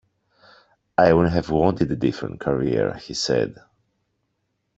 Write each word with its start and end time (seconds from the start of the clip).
I 0.97 1.13
wouldn't 1.13 1.35
have 1.35 1.51
wanted 1.51 1.91
a 1.91 1.95
different 1.95 2.39
career, 2.39 2.95
he 2.95 3.13
said. 3.13 3.57